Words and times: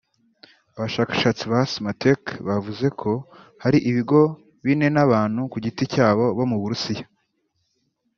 Abashakashatsi 0.75 1.43
ba 1.51 1.59
Symantec 1.71 2.21
bavuze 2.47 2.85
ko 3.01 3.11
hari 3.63 3.77
ibigo 3.89 4.21
bine 4.65 4.87
n’abantu 4.95 5.39
ku 5.51 5.57
giti 5.65 5.83
cyabo 5.93 6.25
bo 6.37 6.45
mu 6.51 6.57
Burusiya 6.61 7.05